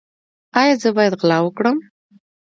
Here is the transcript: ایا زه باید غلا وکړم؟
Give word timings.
ایا 0.59 0.75
زه 0.81 0.89
باید 0.97 1.13
غلا 1.21 1.37
وکړم؟ 1.43 1.77